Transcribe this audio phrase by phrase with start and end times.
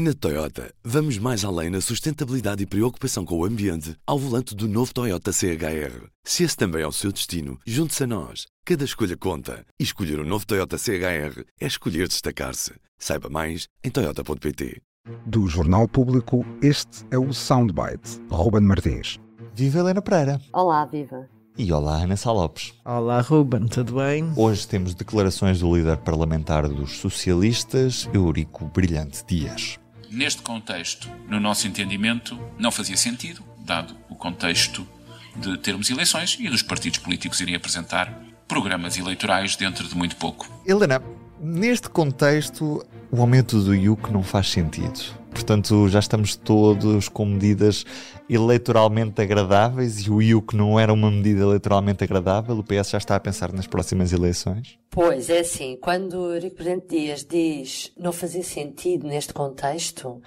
[0.00, 4.68] Na Toyota, vamos mais além na sustentabilidade e preocupação com o ambiente ao volante do
[4.68, 6.06] novo Toyota CHR.
[6.22, 8.46] Se esse também é o seu destino, junte-se a nós.
[8.64, 9.66] Cada escolha conta.
[9.76, 12.74] E escolher o um novo Toyota CHR é escolher destacar-se.
[12.96, 14.80] Saiba mais em Toyota.pt.
[15.26, 18.22] Do Jornal Público, este é o Soundbite.
[18.30, 19.18] Ruben Martins.
[19.52, 20.40] Viva Helena Pereira.
[20.52, 21.28] Olá, viva.
[21.56, 22.72] E olá, Ana Salopes.
[22.84, 24.32] Olá, Ruben, tudo bem?
[24.36, 29.76] Hoje temos declarações do líder parlamentar dos socialistas, Eurico Brilhante Dias.
[30.10, 34.88] Neste contexto, no nosso entendimento, não fazia sentido, dado o contexto
[35.36, 38.12] de termos eleições e dos partidos políticos irem apresentar
[38.46, 40.50] programas eleitorais dentro de muito pouco.
[40.66, 41.02] Helena,
[41.40, 45.18] neste contexto, o aumento do IUC não faz sentido.
[45.30, 47.84] Portanto, já estamos todos com medidas
[48.28, 52.58] eleitoralmente agradáveis e o IUC não era uma medida eleitoralmente agradável.
[52.58, 54.78] O PS já está a pensar nas próximas eleições?
[54.90, 55.78] Pois, é assim.
[55.80, 60.20] Quando o Eurico Presidente Dias diz não fazia sentido neste contexto,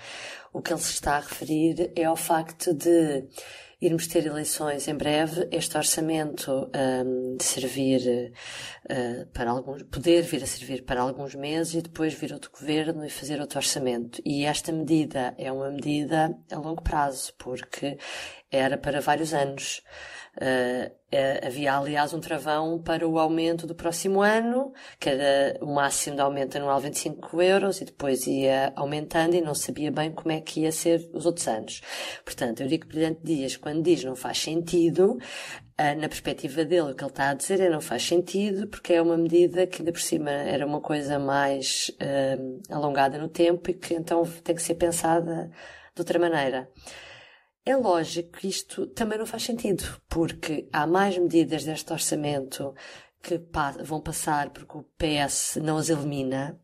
[0.53, 3.25] o que ele se está a referir é ao facto de
[3.81, 6.69] irmos ter eleições em breve, este orçamento
[7.05, 8.31] um, servir
[8.85, 13.03] uh, para alguns, poder vir a servir para alguns meses e depois vir outro governo
[13.03, 14.21] e fazer outro orçamento.
[14.23, 17.97] E esta medida é uma medida a longo prazo, porque
[18.51, 19.81] era para vários anos.
[20.37, 21.01] Uh,
[21.45, 26.21] havia, aliás, um travão para o aumento do próximo ano, que era o máximo de
[26.21, 30.61] aumento anual 25 euros, e depois ia aumentando e não sabia bem como é que
[30.61, 31.81] ia ser os outros anos.
[32.23, 35.17] Portanto, Eurico Brilhante Dias, quando diz não faz sentido,
[35.79, 38.93] uh, na perspectiva dele, o que ele está a dizer é não faz sentido, porque
[38.93, 43.69] é uma medida que ainda por cima era uma coisa mais uh, alongada no tempo
[43.69, 45.51] e que então tem que ser pensada
[45.93, 46.69] de outra maneira.
[47.63, 52.73] É lógico que isto também não faz sentido, porque há mais medidas deste orçamento
[53.21, 53.39] que
[53.83, 56.59] vão passar porque o PS não as elimina,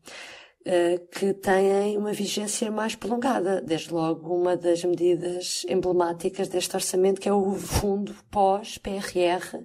[1.10, 3.60] que têm uma vigência mais prolongada.
[3.60, 9.64] Desde logo, uma das medidas emblemáticas deste orçamento, que é o fundo pós-PRR,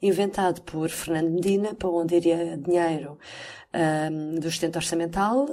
[0.00, 3.18] inventado por Fernando Medina, para onde iria dinheiro
[3.72, 5.46] um, ehm, do sustento orçamental,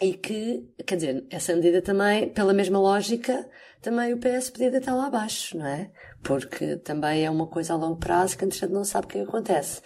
[0.00, 3.48] e que, quer dizer, essa medida também, pela mesma lógica,
[3.80, 5.90] também o PS podia deitar lá abaixo, não é?
[6.22, 9.80] Porque também é uma coisa a longo prazo que, entretanto, não sabe o que acontece.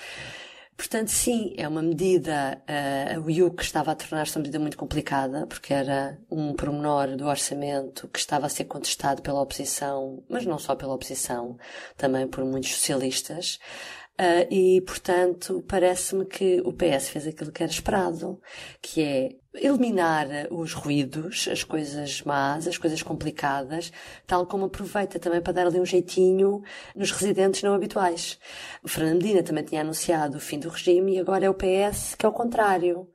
[0.76, 2.60] Portanto, sim, é uma medida,
[3.16, 7.26] uh, o IUC estava a tornar-se uma medida muito complicada, porque era um pormenor do
[7.26, 11.56] orçamento que estava a ser contestado pela oposição, mas não só pela oposição,
[11.96, 13.58] também por muitos socialistas.
[14.18, 18.40] Uh, e, portanto, parece-me que o PS fez aquilo que era esperado,
[18.80, 23.92] que é eliminar os ruídos, as coisas más, as coisas complicadas,
[24.26, 26.62] tal como aproveita também para dar ali um jeitinho
[26.94, 28.38] nos residentes não habituais.
[28.82, 32.14] O Fernando Medina também tinha anunciado o fim do regime e agora é o PS
[32.14, 33.08] que é o contrário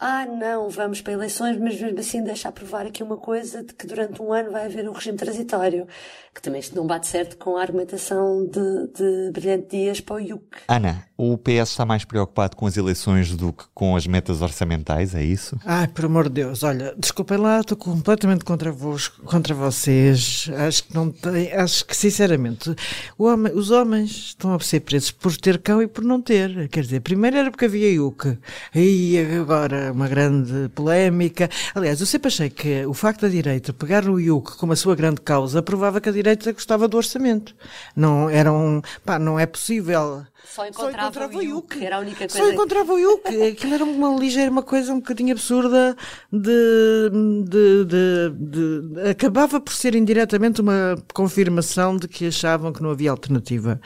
[0.00, 3.84] ah, não, vamos para eleições, mas mesmo assim deixa aprovar aqui uma coisa de que
[3.84, 5.88] durante um ano vai haver um regime transitório,
[6.32, 10.20] que também isto não bate certo com a argumentação de, de Brilhante Dias para o
[10.20, 10.44] IUC.
[10.68, 15.16] Ana, o PS está mais preocupado com as eleições do que com as metas orçamentais,
[15.16, 15.58] é isso?
[15.64, 20.84] Ai, por amor de Deus, olha, desculpem lá, estou completamente contra, vos, contra vocês, acho
[20.84, 22.72] que não tem, acho que sinceramente,
[23.18, 26.82] homem, os homens estão a ser presos por ter cão e por não ter, quer
[26.82, 28.38] dizer, primeiro era porque havia IUC,
[28.76, 31.48] e agora uma grande polémica.
[31.74, 34.94] Aliás, eu sempre achei que o facto da direita pegar no IUC como a sua
[34.94, 37.54] grande causa provava que a direita gostava do orçamento.
[37.94, 41.84] Não, era um, pá, não é possível só encontrava, Só encontrava o Yuke.
[41.84, 42.38] Era a única coisa.
[42.38, 43.42] Só encontrava o Yuke.
[43.42, 45.96] Aquilo era uma ligeira, uma coisa um bocadinho absurda
[46.32, 47.10] de,
[47.44, 53.10] de, de, de, Acabava por ser indiretamente uma confirmação de que achavam que não havia
[53.10, 53.80] alternativa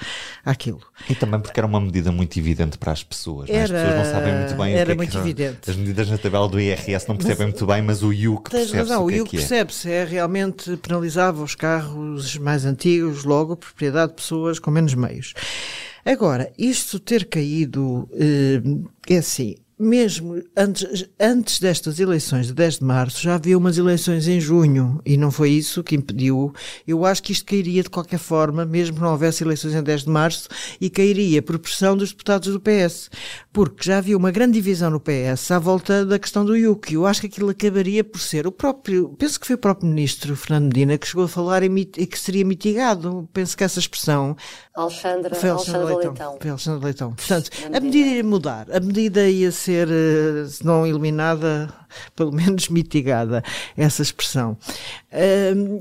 [0.45, 0.81] àquilo.
[1.09, 3.51] E também porque era uma medida muito evidente para as pessoas.
[3.51, 3.62] Era, é?
[3.62, 5.71] As pessoas não sabem muito bem era o que é muito que evidente.
[5.71, 8.77] As medidas na tabela do IRS não percebem mas, muito bem, mas o IUC percebe-se.
[8.77, 9.39] Razão, o, o IUC é.
[9.39, 9.91] percebe-se.
[9.91, 15.34] É realmente penalizava os carros mais antigos, logo, propriedade de pessoas com menos meios.
[16.05, 18.61] Agora, isto ter caído, eh,
[19.09, 24.29] é assim, mesmo antes, antes destas eleições de 10 de março, já havia umas eleições
[24.29, 26.54] em junho e não foi isso que impediu.
[26.87, 30.04] Eu acho que isto cairia de qualquer forma, mesmo que não houvesse eleições em 10
[30.04, 30.49] de março,
[30.81, 33.10] e cairia por pressão dos deputados do PS,
[33.53, 36.95] porque já havia uma grande divisão no PS à volta da questão do IUC.
[36.95, 40.37] Eu acho que aquilo acabaria por ser o próprio, penso que foi o próprio ministro
[40.37, 43.28] Fernando Medina que chegou a falar e que seria mitigado.
[43.33, 44.37] Penso que essa expressão.
[44.74, 46.10] Alexandre, foi Alexandre, Alexandre Leitão.
[46.13, 46.39] Leitão.
[46.41, 47.13] Foi Alexandre Leitão.
[47.15, 48.66] Portanto, a medida ia mudar.
[48.71, 51.72] A medida ia ser ser, eh, se não eliminada,
[52.15, 53.42] pelo menos mitigada,
[53.77, 54.57] essa expressão.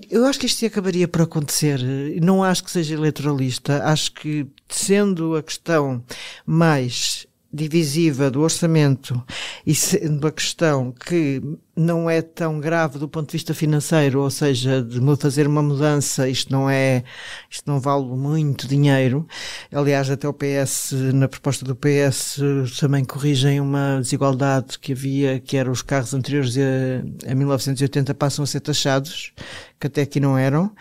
[0.09, 1.79] Eu acho que isto acabaria por acontecer.
[2.21, 3.83] Não acho que seja eleitoralista.
[3.83, 6.03] Acho que, sendo a questão
[6.45, 9.21] mais divisiva do orçamento
[9.67, 11.41] e sendo a questão que
[11.81, 16.29] não é tão grave do ponto de vista financeiro, ou seja, de fazer uma mudança,
[16.29, 17.03] isto não é,
[17.49, 19.27] isto não vale muito dinheiro.
[19.71, 22.39] Aliás, até o PS, na proposta do PS,
[22.79, 28.43] também corrigem uma desigualdade que havia, que era os carros anteriores a, a 1980 passam
[28.43, 29.33] a ser taxados,
[29.79, 30.71] que até aqui não eram.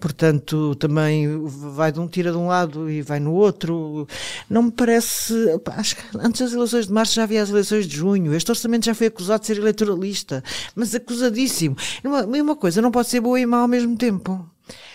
[0.00, 4.06] Portanto, também vai de um, tira de um lado e vai no outro.
[4.48, 5.34] Não me parece.
[5.76, 8.32] Acho que antes das eleições de março já havia as eleições de junho.
[8.32, 10.42] Este orçamento já foi acusado de ser eleitoralista.
[10.74, 11.76] Mas acusadíssimo.
[12.04, 14.48] Uma, uma coisa não pode ser boa e má ao mesmo tempo.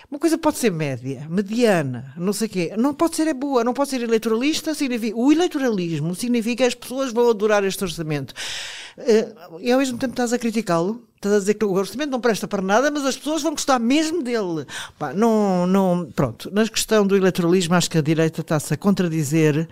[0.10, 2.74] Uma coisa pode ser média, mediana, não sei o quê.
[2.78, 4.76] Não pode ser é boa, não pode ser eleitoralista.
[4.76, 8.34] Significa, o eleitoralismo significa que as pessoas vão adorar este orçamento.
[8.98, 12.20] Eh, e ao mesmo tempo estás a criticá-lo Estás a dizer que o orçamento não
[12.20, 14.66] presta para nada, mas as pessoas vão gostar mesmo dele.
[15.00, 19.68] Pá, não, não, pronto, na questão do eleitoralismo, acho que a direita está-se a contradizer.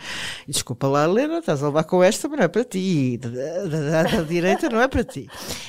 [0.48, 3.18] Desculpa lá, Helena, estás a levar com esta, mas não é para ti.
[3.18, 5.28] Da, da, direita não é para ti.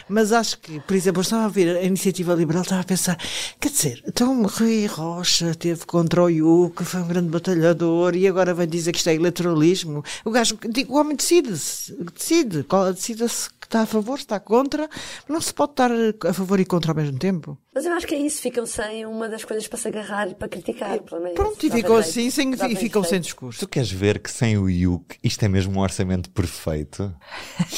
[0.09, 3.19] Mas acho que, por exemplo, eu estava a ver a iniciativa liberal, estava a pensar,
[3.59, 8.55] quer dizer, então Rui Rocha teve contra o IUC, foi um grande batalhador, e agora
[8.55, 10.05] vem dizer que isto é eleitoralismo.
[10.25, 10.57] O gajo,
[10.89, 12.65] o homem decide-se, decide,
[12.95, 14.89] decide-se que está a favor, está contra,
[15.29, 15.91] não se pode estar
[16.29, 17.59] a favor e contra ao mesmo tempo.
[17.75, 20.35] Mas eu acho que é isso, ficam sem uma das coisas para se agarrar e
[20.35, 20.95] para criticar.
[20.95, 23.61] É Pronto, e ficam assim sem, e ficam sem discurso.
[23.61, 27.15] Tu queres ver que sem o IUC isto é mesmo um orçamento perfeito?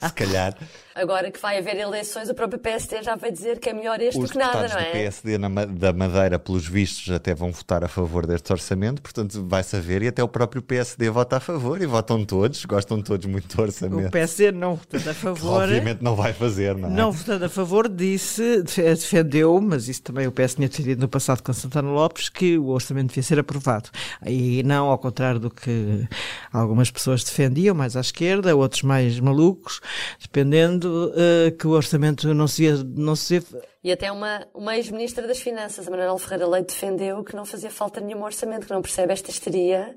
[0.00, 0.56] se calhar.
[0.96, 4.18] Agora que vai haver eleições, o próprio PSD já vai dizer que é melhor este
[4.18, 4.86] Os do que nada, não é?
[4.86, 9.46] Os PSD na, da Madeira, pelos vistos, até vão votar a favor deste orçamento, portanto
[9.46, 13.26] vai-se ver e até o próprio PSD vota a favor e votam todos, gostam todos
[13.26, 14.08] muito do orçamento.
[14.08, 15.62] O PSD não votando a favor.
[15.64, 16.92] obviamente não vai fazer, não é?
[16.92, 21.42] Não votando a favor, disse, defendeu, mas isso também o PS tinha decidido no passado
[21.42, 23.90] com Santana Lopes, que o orçamento devia ser aprovado.
[24.24, 26.08] E não ao contrário do que
[26.52, 29.80] algumas pessoas defendiam, mais à esquerda, outros mais malucos,
[30.20, 33.42] dependendo uh, que o orçamento não se via, não se.
[33.82, 37.70] E até uma, uma ex-ministra das Finanças, a Manuela Ferreira Leite, defendeu que não fazia
[37.70, 39.96] falta nenhum orçamento, que não percebe esta histeria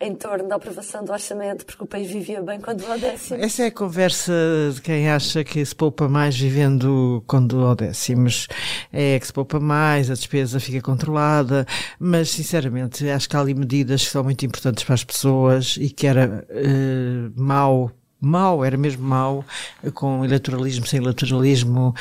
[0.00, 3.42] em torno da aprovação do orçamento, porque o país vivia bem quando ao décimo.
[3.42, 4.32] Essa é a conversa
[4.74, 8.46] de quem acha que se poupa mais vivendo quando ao décimos.
[8.92, 11.66] É que se poupa mais, a despesa fica controlada,
[11.98, 15.88] mas sinceramente acho que há ali medidas que são muito importantes para as pessoas e
[15.90, 17.90] que era uh, mau
[18.20, 19.44] mau, era mesmo mau,
[19.92, 21.94] com eleitoralismo, sem eleitoralismo,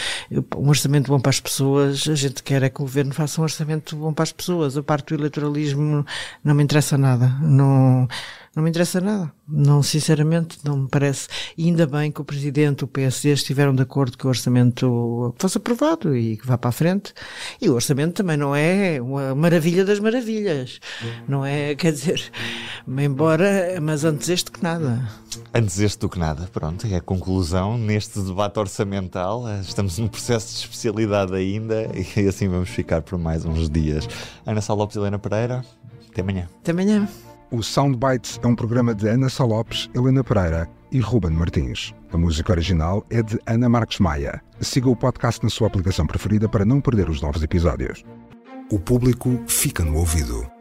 [0.56, 3.44] um orçamento bom para as pessoas, a gente quer é que o governo faça um
[3.44, 4.78] orçamento bom para as pessoas.
[4.78, 6.06] A parte do eleitoralismo
[6.44, 7.28] não me interessa nada.
[7.42, 8.08] Não,
[8.56, 9.34] não me interessa nada.
[9.48, 11.28] Não, sinceramente, não me parece.
[11.58, 15.58] E ainda bem que o Presidente, o PSD estiveram de acordo que o orçamento fosse
[15.58, 17.14] aprovado e que vá para a frente.
[17.60, 20.80] E o orçamento também não é uma maravilha das maravilhas.
[21.28, 22.32] Não é, quer dizer,
[22.88, 25.10] embora, mas antes este que nada.
[25.52, 29.46] Antes este do que nada, pronto, é a conclusão neste debate orçamental.
[29.62, 34.08] Estamos num processo de especialidade ainda e assim vamos ficar por mais uns dias.
[34.46, 35.66] Ana Sá Lopes e Helena Pereira,
[36.12, 36.48] até amanhã.
[36.62, 37.08] Até amanhã.
[37.54, 41.94] O Soundbites é um programa de Ana Sá Lopes, Helena Pereira e Ruben Martins.
[42.12, 44.42] A música original é de Ana Marques Maia.
[44.60, 48.04] Siga o podcast na sua aplicação preferida para não perder os novos episódios.
[48.72, 50.52] O público fica no ouvido.